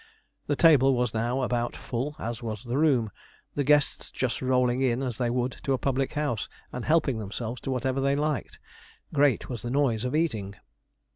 [0.47, 3.11] The table was now about full, as was the room;
[3.53, 7.61] the guests just rolling in as they would to a public house, and helping themselves
[7.61, 8.57] to whatever they liked.
[9.13, 10.55] Great was the noise of eating.